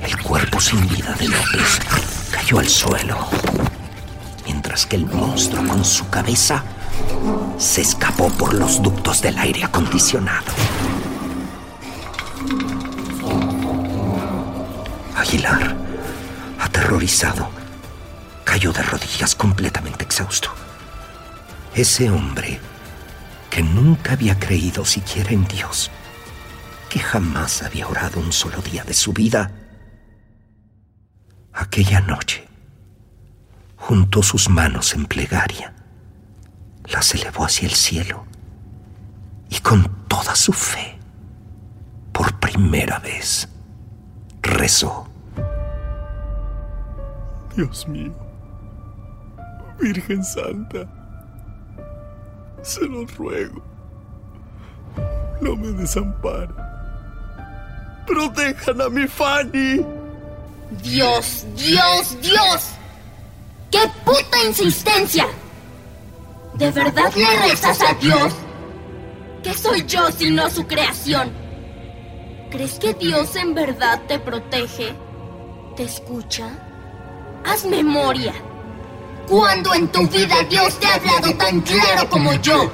El 0.00 0.16
cuerpo 0.22 0.58
sin 0.62 0.88
vida 0.88 1.12
de 1.12 1.28
López 1.28 1.78
cayó 2.32 2.58
al 2.58 2.68
suelo, 2.68 3.28
que 4.84 4.96
el 4.96 5.06
monstruo 5.06 5.66
con 5.66 5.84
su 5.84 6.08
cabeza 6.10 6.62
se 7.56 7.80
escapó 7.80 8.28
por 8.30 8.52
los 8.52 8.82
ductos 8.82 9.22
del 9.22 9.38
aire 9.38 9.64
acondicionado. 9.64 10.52
Aguilar, 15.16 15.76
aterrorizado, 16.60 17.48
cayó 18.44 18.72
de 18.72 18.82
rodillas 18.82 19.34
completamente 19.34 20.04
exhausto. 20.04 20.50
Ese 21.74 22.10
hombre 22.10 22.60
que 23.48 23.62
nunca 23.62 24.12
había 24.12 24.38
creído 24.38 24.84
siquiera 24.84 25.30
en 25.30 25.46
Dios, 25.46 25.90
que 26.90 26.98
jamás 26.98 27.62
había 27.62 27.88
orado 27.88 28.20
un 28.20 28.32
solo 28.32 28.60
día 28.60 28.84
de 28.84 28.94
su 28.94 29.12
vida, 29.14 29.52
aquella 31.54 32.00
noche 32.00 32.45
juntó 33.86 34.20
sus 34.20 34.50
manos 34.50 34.94
en 34.94 35.06
plegaria, 35.06 35.72
las 36.86 37.14
elevó 37.14 37.44
hacia 37.44 37.68
el 37.68 37.74
cielo 37.74 38.24
y 39.48 39.60
con 39.60 39.88
toda 40.08 40.34
su 40.34 40.52
fe, 40.52 40.98
por 42.10 42.34
primera 42.40 42.98
vez, 42.98 43.48
rezó. 44.42 45.08
Dios 47.54 47.86
mío, 47.86 48.12
Virgen 49.80 50.24
Santa, 50.24 50.88
se 52.62 52.84
los 52.86 53.16
ruego, 53.16 53.62
no 55.40 55.54
me 55.54 55.68
desamparen. 55.68 56.56
Protejan 58.04 58.80
a 58.80 58.88
mi 58.88 59.06
Fanny. 59.06 59.86
Dios, 60.82 61.46
Dios, 61.56 62.16
Dios. 62.20 62.75
¡Qué 63.70 63.80
puta 64.04 64.44
insistencia! 64.46 65.26
¿De 66.54 66.70
verdad 66.70 67.12
le 67.14 67.48
rezas 67.48 67.80
a 67.82 67.94
Dios? 67.94 68.32
¿Qué 69.42 69.52
soy 69.54 69.84
yo 69.86 70.10
sino 70.12 70.48
su 70.50 70.66
creación? 70.66 71.32
¿Crees 72.50 72.78
que 72.78 72.94
Dios 72.94 73.34
en 73.36 73.54
verdad 73.54 74.02
te 74.06 74.18
protege? 74.18 74.94
¿Te 75.76 75.82
escucha? 75.82 76.48
Haz 77.44 77.64
memoria. 77.64 78.32
¿Cuándo 79.28 79.74
en 79.74 79.88
tu 79.88 80.06
vida 80.08 80.36
Dios 80.48 80.78
te 80.78 80.86
ha 80.86 80.94
hablado 80.94 81.34
tan 81.34 81.60
claro 81.60 82.08
como 82.08 82.32
yo? 82.34 82.70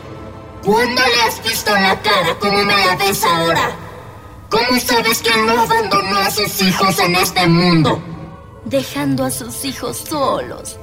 ¿Cuándo 0.63 1.03
le 1.03 1.23
has 1.23 1.43
visto 1.43 1.73
la 1.73 2.01
cara 2.03 2.39
como 2.39 2.63
me 2.63 2.87
la 2.87 2.97
ves 2.97 3.25
ahora? 3.25 3.71
¿Cómo 4.51 4.79
sabes 4.79 5.23
que 5.23 5.35
no 5.43 5.63
abandonó 5.63 6.19
a 6.19 6.31
sus 6.31 6.61
hijos 6.63 6.99
en 7.01 7.17
este 7.17 7.47
mundo? 7.47 8.12
Dejando 8.73 9.27
a 9.27 9.31
sus 9.31 9.67
hijos 9.67 9.99
solos, 9.99 10.79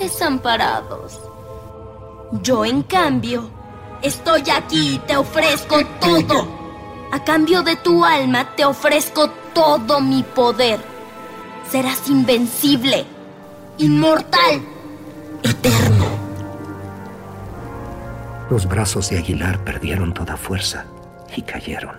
desamparados. 0.00 1.20
Yo, 2.42 2.64
en 2.64 2.82
cambio, 2.82 3.48
estoy 4.02 4.42
aquí 4.50 4.96
y 4.96 4.98
te 4.98 5.16
ofrezco 5.16 5.76
todo. 6.00 6.48
A 7.12 7.22
cambio 7.22 7.62
de 7.62 7.76
tu 7.76 8.04
alma 8.04 8.56
te 8.56 8.64
ofrezco 8.64 9.30
todo 9.54 10.00
mi 10.00 10.24
poder. 10.24 10.80
Serás 11.70 12.08
invencible, 12.08 13.06
inmortal, 13.78 14.60
eterno. 15.44 16.06
Los 18.50 18.66
brazos 18.66 19.10
de 19.10 19.18
Aguilar 19.18 19.62
perdieron 19.62 20.12
toda 20.12 20.36
fuerza 20.36 20.86
y 21.36 21.42
cayeron. 21.42 21.94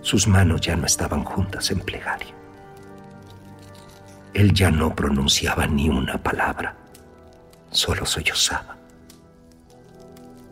Sus 0.00 0.26
manos 0.26 0.62
ya 0.62 0.76
no 0.76 0.86
estaban 0.86 1.24
juntas 1.24 1.70
en 1.70 1.80
plegaria. 1.80 2.39
Él 4.34 4.54
ya 4.54 4.70
no 4.70 4.94
pronunciaba 4.94 5.66
ni 5.66 5.88
una 5.88 6.22
palabra, 6.22 6.76
solo 7.70 8.06
sollozaba. 8.06 8.76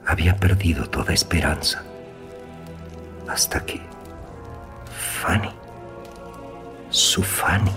Había 0.07 0.37
perdido 0.37 0.89
toda 0.89 1.13
esperanza 1.13 1.83
hasta 3.29 3.65
que 3.65 3.81
Fanny, 5.21 5.51
su 6.91 7.23
Fanny, 7.23 7.73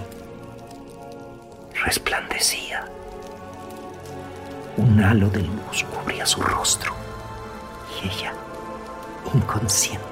resplandecía. 1.84 2.86
Un 4.78 5.04
halo 5.04 5.30
de 5.30 5.42
luz 5.42 5.84
cubría 5.92 6.26
su 6.26 6.42
rostro 6.42 6.94
y 8.02 8.08
ella, 8.08 8.34
inconsciente, 9.34 10.08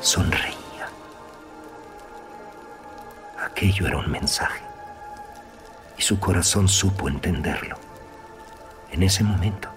Sonreía. 0.00 0.61
Aquello 3.52 3.86
era 3.86 3.98
un 3.98 4.10
mensaje. 4.10 4.62
Y 5.98 6.02
su 6.02 6.18
corazón 6.18 6.68
supo 6.68 7.06
entenderlo. 7.06 7.76
En 8.90 9.02
ese 9.02 9.22
momento, 9.22 9.68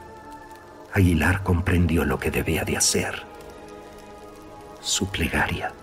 Aguilar 0.93 1.43
comprendió 1.43 2.05
lo 2.05 2.17
que 2.17 2.31
debía 2.31 2.63
de 2.63 2.77
hacer. 2.77 3.23
Su 4.81 5.07
plegaria 5.07 5.73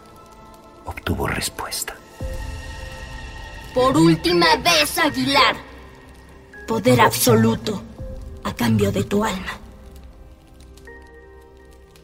obtuvo 0.87 1.27
respuesta. 1.27 1.95
Por 3.75 3.97
última 3.97 4.57
vez, 4.57 4.99
Aguilar. 4.99 5.57
Poder 6.67 7.01
absoluto 7.01 7.83
a 8.43 8.55
cambio 8.55 8.91
de 8.91 9.05
tu 9.05 9.23
alma. 9.23 9.59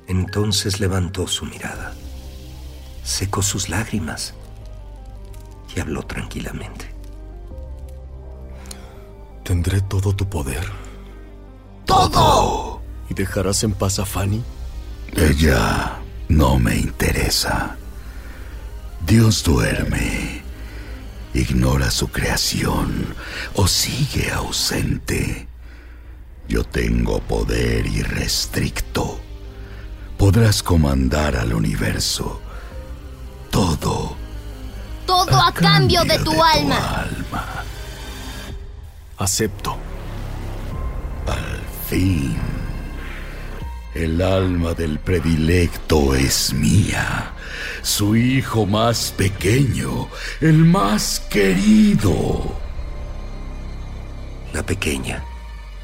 Entonces 0.07 0.81
levantó 0.81 1.27
su 1.27 1.47
mirada, 1.47 1.95
secó 3.05 3.43
sus 3.43 3.69
lágrimas 3.69 4.35
y 5.79 5.81
habló 5.81 6.03
tranquilamente. 6.03 6.93
Tendré 9.45 9.81
todo 9.81 10.13
tu 10.13 10.29
poder. 10.29 10.67
¡Todo! 11.87 12.83
¿Y 13.09 13.15
dejarás 13.15 13.63
en 13.63 13.73
paz 13.73 14.01
a 14.01 14.05
Fanny? 14.05 14.43
Ella 15.15 16.01
no 16.29 16.59
me 16.59 16.77
interesa. 16.77 17.77
Dios 19.07 19.45
duerme, 19.45 20.43
ignora 21.33 21.93
su 21.93 22.09
creación 22.09 23.15
o 23.55 23.69
sigue 23.69 24.33
ausente. 24.33 25.47
Yo 26.49 26.65
tengo 26.65 27.21
poder 27.21 27.87
irrestricto. 27.87 29.21
Podrás 30.19 30.61
comandar 30.65 31.37
al 31.37 31.55
universo. 31.55 32.41
Todo. 33.53 33.88
Cambio, 35.61 36.05
de 36.05 36.19
tu 36.21 36.43
alma. 36.43 37.01
alma. 37.01 37.65
Acepto. 39.19 39.77
Al 41.27 41.61
fin. 41.89 42.37
El 43.95 44.23
alma 44.23 44.75
del 44.75 44.99
predilecto 44.99 46.15
es 46.15 46.53
mía. 46.53 47.33
Su 47.83 48.15
hijo 48.15 48.67
más 48.67 49.13
pequeño, 49.17 50.09
el 50.41 50.65
más 50.65 51.21
querido. 51.29 52.57
La 54.53 54.63
pequeña, 54.63 55.25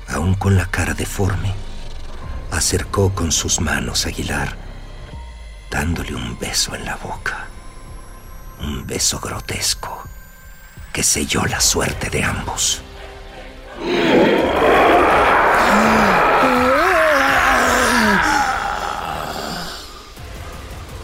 aún 0.09 0.35
con 0.35 0.57
la 0.57 0.67
cara 0.71 0.95
deforme, 0.95 1.53
acercó 2.51 3.13
con 3.15 3.33
sus 3.33 3.61
manos 3.61 4.07
a 4.07 4.11
Aguilar, 4.11 4.57
dándole 5.71 6.15
un 6.15 6.39
beso 6.39 6.75
en 6.75 6.85
la 6.85 6.97
boca. 6.97 7.49
Un 8.61 8.87
beso 8.87 9.21
grotesco 9.21 10.05
que 10.93 11.03
selló 11.03 11.45
la 11.45 11.61
suerte 11.61 12.09
de 12.09 12.23
ambos. 12.23 12.81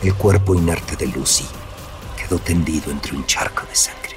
El 0.02 0.14
cuerpo 0.14 0.54
inerte 0.54 0.96
de 0.96 1.08
Lucy 1.08 1.46
quedó 2.16 2.38
tendido 2.38 2.90
entre 2.90 3.14
un 3.14 3.26
charco 3.26 3.66
de 3.66 3.74
sangre. 3.74 4.16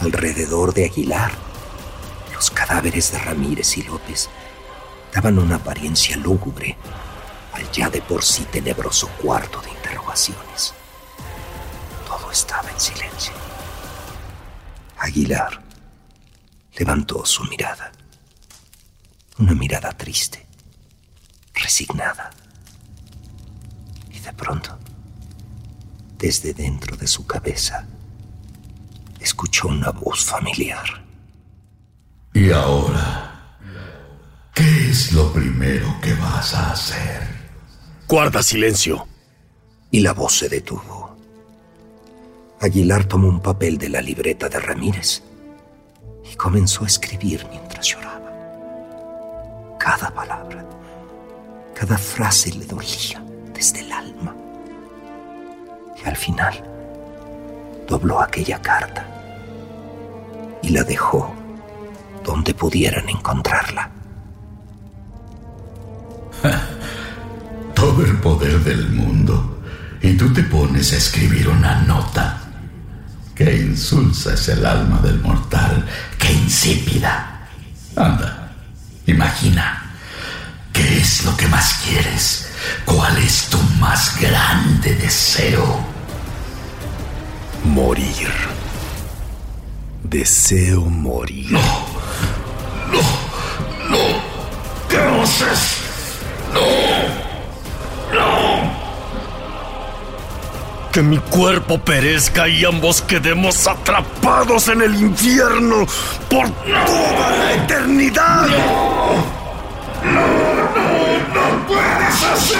Alrededor 0.00 0.74
de 0.74 0.86
Aguilar, 0.86 1.32
los 2.34 2.50
cadáveres 2.50 3.12
de 3.12 3.18
Ramírez 3.18 3.76
y 3.76 3.82
López 3.82 4.28
daban 5.12 5.38
una 5.38 5.56
apariencia 5.56 6.16
lúgubre 6.16 6.76
al 7.52 7.70
ya 7.70 7.88
de 7.90 8.02
por 8.02 8.24
sí 8.24 8.44
tenebroso 8.44 9.08
cuarto 9.22 9.60
de 9.62 9.70
interrogaciones. 9.70 10.74
Estaba 12.36 12.70
en 12.70 12.78
silencio. 12.78 13.32
Aguilar 14.98 15.58
levantó 16.78 17.24
su 17.24 17.42
mirada. 17.44 17.90
Una 19.38 19.54
mirada 19.54 19.90
triste, 19.92 20.46
resignada. 21.54 22.30
Y 24.10 24.18
de 24.18 24.34
pronto, 24.34 24.78
desde 26.18 26.52
dentro 26.52 26.94
de 26.98 27.06
su 27.06 27.26
cabeza, 27.26 27.86
escuchó 29.18 29.68
una 29.68 29.90
voz 29.92 30.22
familiar. 30.26 31.02
¿Y 32.34 32.50
ahora? 32.52 33.56
¿Qué 34.52 34.90
es 34.90 35.10
lo 35.12 35.32
primero 35.32 35.98
que 36.02 36.12
vas 36.12 36.52
a 36.52 36.72
hacer? 36.72 37.22
Guarda 38.06 38.42
silencio. 38.42 39.08
Y 39.90 40.00
la 40.00 40.12
voz 40.12 40.36
se 40.36 40.50
detuvo. 40.50 41.05
Aguilar 42.60 43.04
tomó 43.04 43.28
un 43.28 43.40
papel 43.40 43.78
de 43.78 43.88
la 43.88 44.00
libreta 44.00 44.48
de 44.48 44.58
Ramírez 44.58 45.22
y 46.30 46.34
comenzó 46.36 46.84
a 46.84 46.86
escribir 46.86 47.46
mientras 47.50 47.86
lloraba. 47.86 48.32
Cada 49.78 50.10
palabra, 50.10 50.64
cada 51.74 51.98
frase 51.98 52.52
le 52.54 52.64
dolía 52.64 53.22
desde 53.54 53.80
el 53.80 53.92
alma. 53.92 54.34
Y 56.02 56.08
al 56.08 56.16
final 56.16 56.64
dobló 57.86 58.20
aquella 58.20 58.60
carta 58.60 59.06
y 60.62 60.70
la 60.70 60.82
dejó 60.82 61.32
donde 62.24 62.54
pudieran 62.54 63.08
encontrarla. 63.08 63.90
Todo 67.74 68.04
el 68.04 68.16
poder 68.18 68.58
del 68.60 68.88
mundo. 68.88 69.60
Y 70.02 70.16
tú 70.16 70.32
te 70.32 70.42
pones 70.42 70.92
a 70.92 70.96
escribir 70.96 71.48
una 71.48 71.82
nota. 71.82 72.35
Qué 73.36 73.54
insulsa 73.54 74.32
es 74.32 74.48
el 74.48 74.64
alma 74.64 74.98
del 75.02 75.20
mortal. 75.20 75.84
Qué 76.18 76.32
insípida. 76.32 77.46
Anda, 77.94 78.50
imagina. 79.06 79.92
¿Qué 80.72 80.98
es 80.98 81.22
lo 81.24 81.36
que 81.36 81.46
más 81.48 81.74
quieres? 81.84 82.48
¿Cuál 82.86 83.18
es 83.18 83.48
tu 83.50 83.58
más 83.78 84.18
grande 84.18 84.94
deseo? 84.94 85.84
Morir. 87.64 88.30
Deseo 90.02 90.86
morir. 90.86 91.52
No. 91.52 91.60
No. 92.90 93.02
No. 93.90 93.98
¿Qué 94.88 94.96
haces? 94.96 95.85
Que 100.96 101.02
mi 101.02 101.18
cuerpo 101.18 101.78
perezca 101.78 102.48
y 102.48 102.64
ambos 102.64 103.02
quedemos 103.02 103.66
atrapados 103.66 104.68
en 104.68 104.80
el 104.80 104.94
infierno 104.94 105.86
por 106.30 106.48
toda 106.50 107.36
la 107.36 107.52
eternidad. 107.52 108.46
No, 110.02 110.26
no, 110.74 111.34
no 111.34 111.66
puedes 111.66 112.24
hacer 112.24 112.58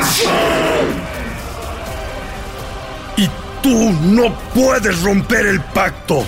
eso. 0.00 0.30
Y 3.16 3.28
tú 3.60 3.92
no 4.02 4.32
puedes 4.54 5.02
romper 5.02 5.46
el 5.46 5.60
pacto. 5.60 6.24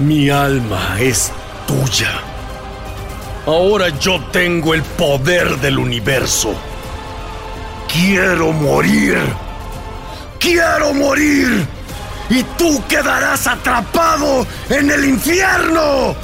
Mi 0.00 0.30
alma 0.30 0.96
es 0.98 1.30
tuya. 1.68 2.10
Ahora 3.46 3.90
yo 4.00 4.20
tengo 4.32 4.74
el 4.74 4.82
poder 4.82 5.58
del 5.58 5.78
universo. 5.78 6.52
Quiero 7.86 8.50
morir. 8.50 9.16
Quiero 10.40 10.92
morir. 10.94 11.66
Y 12.30 12.42
tú 12.56 12.82
quedarás 12.88 13.46
atrapado 13.46 14.46
en 14.68 14.90
el 14.90 15.04
infierno. 15.04 16.16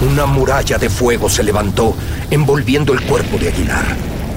Una 0.00 0.26
muralla 0.26 0.78
de 0.78 0.90
fuego 0.90 1.28
se 1.28 1.42
levantó, 1.42 1.94
envolviendo 2.30 2.92
el 2.92 3.02
cuerpo 3.02 3.38
de 3.38 3.48
Aguilar, 3.48 3.84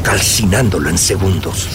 calcinándolo 0.03 0.89
en 0.89 0.97
segundos. 0.97 1.67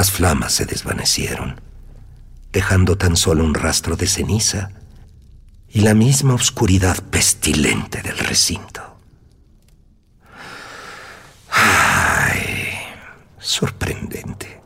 Las 0.00 0.12
flamas 0.12 0.54
se 0.54 0.64
desvanecieron, 0.64 1.60
dejando 2.52 2.96
tan 2.96 3.18
solo 3.18 3.44
un 3.44 3.52
rastro 3.52 3.96
de 3.96 4.06
ceniza 4.06 4.70
y 5.68 5.80
la 5.80 5.92
misma 5.92 6.32
oscuridad 6.32 6.96
pestilente 7.10 8.00
del 8.00 8.16
recinto. 8.16 8.96
¡Ay! 11.50 12.78
Sorprendente. 13.38 14.62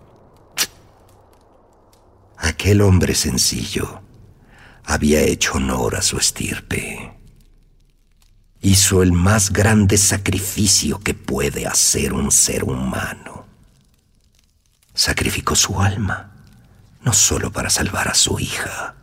Aquel 2.37 2.81
hombre 2.81 3.17
sencillo 3.17 4.03
había 4.85 5.21
hecho 5.21 5.55
honor 5.55 5.97
a 5.97 6.03
su 6.03 6.17
estirpe. 6.17 7.13
Hizo 8.61 9.03
el 9.03 9.11
más 9.11 9.53
grande 9.53 9.99
sacrificio 9.99 11.01
que 11.01 11.15
puede 11.15 11.67
hacer 11.67 12.13
un 12.13 12.31
ser 12.31 12.63
humano. 12.63 13.34
Sacrificó 15.05 15.55
su 15.55 15.83
alma, 15.83 16.31
no 17.03 17.13
solo 17.13 17.53
para 17.53 17.69
salvar 17.69 18.09
a 18.09 18.15
su 18.15 18.41
hija, 18.41 18.95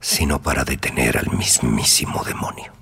sino 0.00 0.40
para 0.40 0.64
detener 0.64 1.18
al 1.18 1.28
mismísimo 1.36 2.24
demonio. 2.24 2.72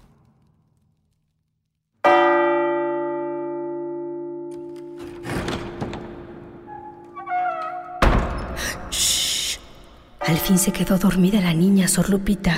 Al 10.20 10.38
fin 10.38 10.58
se 10.58 10.70
quedó 10.70 10.98
dormida 10.98 11.40
la 11.40 11.52
niña, 11.52 11.88
Sor 11.88 12.10
Lupita. 12.10 12.56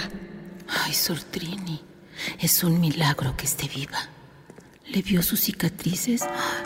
Ay, 0.84 0.92
Sor 0.92 1.22
Trini, 1.22 1.82
es 2.38 2.62
un 2.62 2.78
milagro 2.78 3.34
que 3.38 3.46
esté 3.46 3.68
viva. 3.68 4.00
¿Le 4.84 5.00
vio 5.00 5.22
sus 5.22 5.40
cicatrices? 5.40 6.24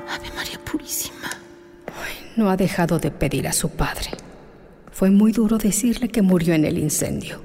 Ave 0.08 0.32
María 0.34 0.58
Purísima. 0.64 1.41
No 2.36 2.50
ha 2.50 2.56
dejado 2.56 2.98
de 2.98 3.10
pedir 3.10 3.46
a 3.48 3.52
su 3.52 3.70
padre. 3.70 4.10
Fue 4.90 5.10
muy 5.10 5.32
duro 5.32 5.58
decirle 5.58 6.08
que 6.08 6.22
murió 6.22 6.54
en 6.54 6.64
el 6.64 6.78
incendio. 6.78 7.42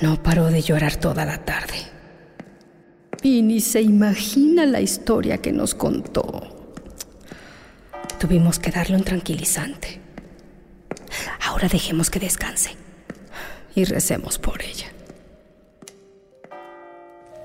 No 0.00 0.22
paró 0.22 0.46
de 0.46 0.62
llorar 0.62 0.96
toda 0.96 1.24
la 1.24 1.38
tarde. 1.44 1.74
Y 3.22 3.42
ni 3.42 3.60
se 3.60 3.80
imagina 3.80 4.66
la 4.66 4.80
historia 4.80 5.38
que 5.38 5.52
nos 5.52 5.74
contó. 5.74 6.72
Tuvimos 8.18 8.58
que 8.58 8.70
darle 8.70 8.96
un 8.96 9.04
tranquilizante. 9.04 10.00
Ahora 11.46 11.68
dejemos 11.68 12.10
que 12.10 12.20
descanse 12.20 12.70
y 13.74 13.84
recemos 13.84 14.38
por 14.38 14.62
ella. 14.62 14.86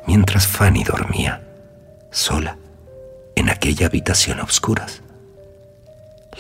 Mientras 0.07 0.47
Fanny 0.47 0.83
dormía, 0.83 1.43
sola, 2.11 2.57
en 3.35 3.49
aquella 3.49 3.87
habitación 3.87 4.39
a 4.39 4.43
oscuras, 4.43 5.01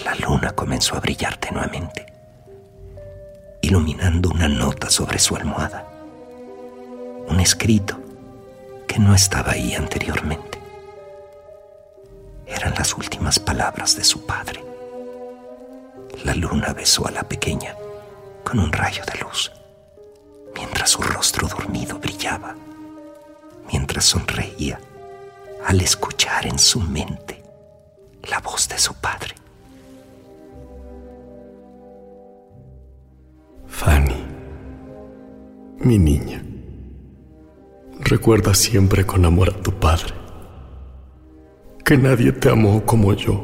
la 0.03 0.15
luna 0.15 0.51
comenzó 0.51 0.95
a 0.95 0.99
brillar 0.99 1.37
tenuemente, 1.37 2.05
iluminando 3.61 4.29
una 4.29 4.47
nota 4.47 4.89
sobre 4.89 5.19
su 5.19 5.35
almohada, 5.35 5.85
un 7.27 7.39
escrito 7.39 7.99
que 8.87 8.99
no 8.99 9.13
estaba 9.13 9.51
ahí 9.51 9.75
anteriormente. 9.75 10.59
Eran 12.47 12.73
las 12.75 12.95
últimas 12.95 13.39
palabras 13.39 13.95
de 13.95 14.03
su 14.03 14.25
padre 14.25 14.69
la 16.23 16.33
luna 16.33 16.73
besó 16.73 17.07
a 17.07 17.11
la 17.11 17.23
pequeña 17.23 17.75
con 18.43 18.59
un 18.59 18.71
rayo 18.71 19.03
de 19.05 19.19
luz, 19.19 19.51
mientras 20.53 20.91
su 20.91 21.01
rostro 21.01 21.47
dormido 21.47 21.99
brillaba, 21.99 22.55
mientras 23.71 24.05
sonreía 24.05 24.79
al 25.65 25.79
escuchar 25.81 26.45
en 26.45 26.59
su 26.59 26.81
mente 26.81 27.43
la 28.23 28.39
voz 28.39 28.67
de 28.67 28.77
su 28.77 28.93
padre. 28.95 29.35
Fanny, 33.79 34.25
mi 35.79 35.97
niña, 35.97 36.43
recuerda 38.01 38.53
siempre 38.53 39.05
con 39.05 39.23
amor 39.23 39.51
a 39.51 39.61
tu 39.61 39.71
padre, 39.71 40.13
que 41.85 41.97
nadie 41.97 42.33
te 42.33 42.49
amó 42.49 42.85
como 42.85 43.13
yo 43.13 43.41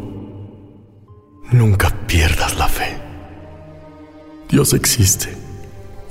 Nunca 1.54 1.90
pierdas 2.06 2.58
la 2.58 2.68
fe. 2.68 2.98
Dios 4.50 4.74
existe 4.74 5.30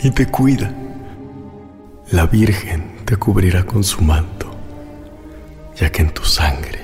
y 0.03 0.11
te 0.11 0.27
cuida. 0.27 0.73
La 2.11 2.25
Virgen 2.25 3.05
te 3.05 3.19
cubrirá 3.19 3.65
con 3.65 3.85
su 3.85 4.01
manto, 4.01 4.51
ya 5.77 5.93
que 5.93 6.01
en 6.01 6.15
tu 6.15 6.25
sangre 6.25 6.79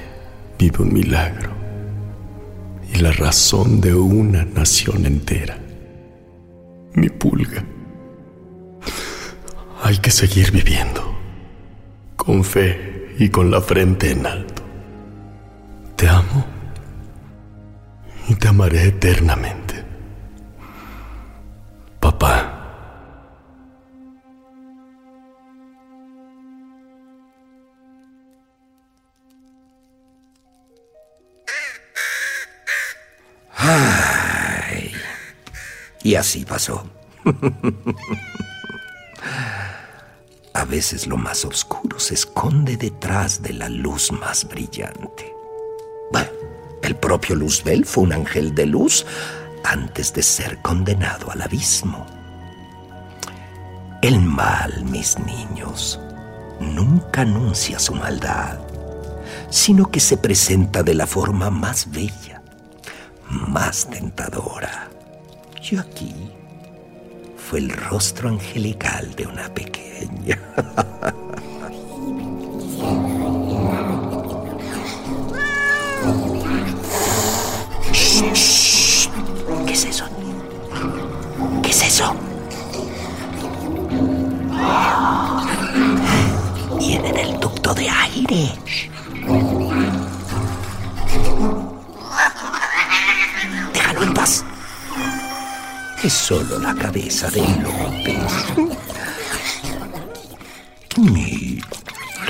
vive 0.58 0.82
un 0.82 0.92
milagro 0.92 1.52
y 2.92 2.98
la 2.98 3.12
razón 3.12 3.80
de 3.80 3.94
una 3.94 4.44
nación 4.44 5.06
entera. 5.06 5.69
Mi 6.94 7.08
pulga. 7.08 7.64
Hay 9.82 9.98
que 9.98 10.10
seguir 10.10 10.50
viviendo, 10.50 11.16
con 12.16 12.44
fe 12.44 13.14
y 13.18 13.28
con 13.28 13.50
la 13.50 13.60
frente 13.60 14.10
en 14.10 14.26
alto. 14.26 14.62
Te 15.96 16.08
amo 16.08 16.46
y 18.28 18.34
te 18.34 18.48
amaré 18.48 18.88
eternamente. 18.88 19.59
Así 36.20 36.44
pasó. 36.44 36.84
A 40.54 40.64
veces 40.64 41.06
lo 41.06 41.16
más 41.16 41.44
oscuro 41.44 41.98
se 41.98 42.14
esconde 42.14 42.76
detrás 42.76 43.42
de 43.42 43.52
la 43.54 43.68
luz 43.68 44.12
más 44.12 44.46
brillante. 44.46 45.34
Bueno, 46.12 46.30
el 46.82 46.96
propio 46.96 47.34
Luzbel 47.34 47.84
fue 47.86 48.04
un 48.04 48.12
ángel 48.12 48.54
de 48.54 48.66
luz 48.66 49.06
antes 49.64 50.12
de 50.12 50.22
ser 50.22 50.60
condenado 50.60 51.30
al 51.30 51.42
abismo. 51.42 52.06
El 54.02 54.20
mal, 54.20 54.84
mis 54.84 55.18
niños, 55.20 56.00
nunca 56.60 57.22
anuncia 57.22 57.78
su 57.78 57.94
maldad, 57.94 58.58
sino 59.50 59.90
que 59.90 60.00
se 60.00 60.16
presenta 60.16 60.82
de 60.82 60.94
la 60.94 61.06
forma 61.06 61.50
más 61.50 61.90
bella, 61.90 62.42
más 63.28 63.88
tentadora. 63.88 64.89
Aquí 65.78 66.12
fue 67.36 67.60
el 67.60 67.70
rostro 67.70 68.28
angelical 68.28 69.14
de 69.14 69.26
una 69.26 69.48
pequeña. 69.54 70.36
¿Qué 79.66 79.72
es 79.72 79.84
eso? 79.84 80.06
¿Qué 81.62 81.70
es 81.70 81.82
eso? 81.84 82.16
Viene 86.78 87.10
en 87.10 87.16
el 87.16 87.38
ducto 87.38 87.72
de 87.74 87.88
aire. 87.88 88.52
Déjalo 93.72 94.02
en 94.02 94.14
paz. 94.14 94.44
Es 96.02 96.14
solo 96.14 96.58
la 96.58 96.74
cabeza 96.74 97.30
de 97.30 97.40
López. 97.40 98.16
Mira, 100.96 101.66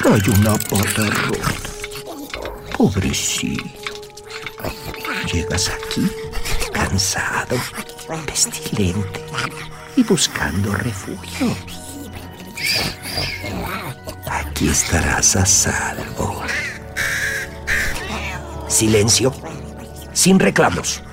trae 0.03 0.31
una 0.31 0.59
pata 0.59 1.07
rota. 1.07 1.53
Pobrecito. 2.77 3.63
Llegas 5.33 5.69
aquí 5.69 6.11
cansado, 6.73 7.57
pestilente 8.27 9.25
y 9.95 10.03
buscando 10.03 10.75
refugio. 10.75 11.57
Aquí 14.27 14.69
estarás 14.69 15.37
a 15.37 15.47
salvo. 15.47 16.43
Silencio, 18.67 19.33
sin 20.13 20.41
reclamos. 20.41 21.05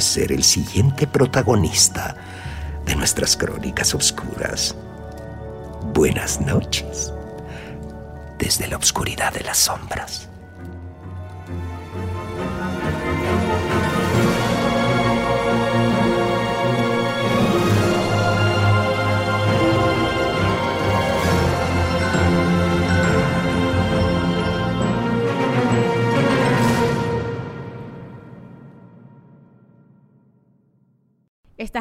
Ser 0.00 0.32
el 0.32 0.44
siguiente 0.44 1.06
protagonista 1.06 2.16
de 2.86 2.96
nuestras 2.96 3.36
crónicas 3.36 3.94
oscuras. 3.94 4.74
Buenas 5.92 6.40
noches. 6.40 7.12
Desde 8.38 8.68
la 8.68 8.78
oscuridad 8.78 9.32
de 9.32 9.44
las 9.44 9.58
sombras. 9.58 10.29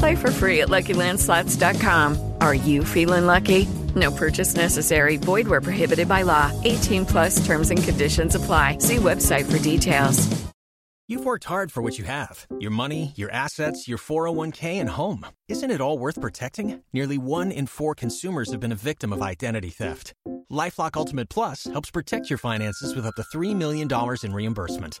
Play 0.00 0.16
for 0.16 0.30
free 0.30 0.62
at 0.62 0.68
LuckyLandSlots.com. 0.68 2.34
Are 2.40 2.54
you 2.54 2.84
feeling 2.84 3.26
lucky? 3.26 3.66
No 3.94 4.10
purchase 4.10 4.56
necessary. 4.56 5.18
Void 5.18 5.46
where 5.46 5.60
prohibited 5.60 6.08
by 6.08 6.22
law. 6.22 6.50
18 6.64 7.04
plus 7.04 7.44
terms 7.44 7.70
and 7.70 7.82
conditions 7.82 8.34
apply. 8.34 8.78
See 8.78 8.96
website 8.96 9.50
for 9.50 9.58
details. 9.62 10.26
You've 11.06 11.24
worked 11.24 11.44
hard 11.44 11.72
for 11.72 11.82
what 11.82 11.98
you 11.98 12.04
have 12.04 12.46
your 12.60 12.70
money, 12.70 13.12
your 13.16 13.30
assets, 13.32 13.88
your 13.88 13.98
401k, 13.98 14.80
and 14.80 14.88
home. 14.88 15.26
Isn't 15.48 15.72
it 15.72 15.80
all 15.80 15.98
worth 15.98 16.20
protecting? 16.20 16.82
Nearly 16.94 17.18
one 17.18 17.50
in 17.50 17.66
four 17.66 17.94
consumers 17.94 18.52
have 18.52 18.60
been 18.60 18.72
a 18.72 18.86
victim 18.90 19.12
of 19.12 19.20
identity 19.20 19.70
theft. 19.70 20.14
Lifelock 20.50 20.96
Ultimate 20.96 21.28
Plus 21.28 21.64
helps 21.64 21.90
protect 21.90 22.30
your 22.30 22.38
finances 22.38 22.94
with 22.94 23.06
up 23.06 23.16
to 23.16 23.36
$3 23.36 23.54
million 23.54 23.88
in 24.22 24.32
reimbursement. 24.32 25.00